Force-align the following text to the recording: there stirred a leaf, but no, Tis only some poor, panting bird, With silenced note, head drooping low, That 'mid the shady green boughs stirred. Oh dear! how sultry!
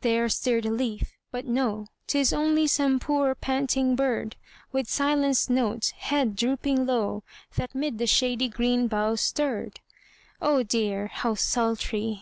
there 0.00 0.26
stirred 0.26 0.64
a 0.64 0.70
leaf, 0.70 1.12
but 1.30 1.44
no, 1.44 1.86
Tis 2.06 2.32
only 2.32 2.66
some 2.66 2.98
poor, 2.98 3.34
panting 3.34 3.94
bird, 3.94 4.36
With 4.72 4.88
silenced 4.88 5.50
note, 5.50 5.92
head 5.98 6.34
drooping 6.34 6.86
low, 6.86 7.24
That 7.56 7.74
'mid 7.74 7.98
the 7.98 8.06
shady 8.06 8.48
green 8.48 8.88
boughs 8.88 9.20
stirred. 9.20 9.80
Oh 10.40 10.62
dear! 10.62 11.08
how 11.08 11.34
sultry! 11.34 12.14